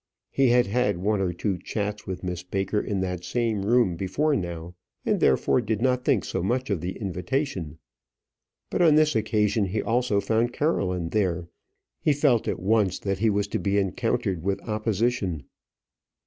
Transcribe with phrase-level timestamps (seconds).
[0.31, 4.35] He had had one or two chats with Miss Baker in that same room before
[4.35, 4.73] now,
[5.05, 7.77] and therefore did not think so much of the invitation;
[8.71, 11.49] but on this occasion he also found Caroline there.
[12.01, 15.43] He felt at once that he was to be encountered with opposition.